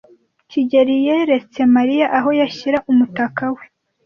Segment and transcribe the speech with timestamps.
[0.49, 3.63] kigeli yeretse Mariya aho yashyira umutaka we.